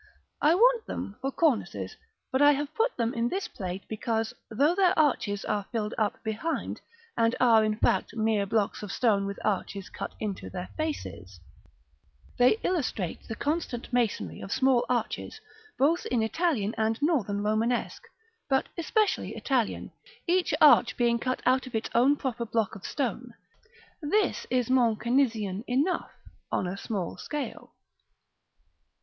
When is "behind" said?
6.23-6.81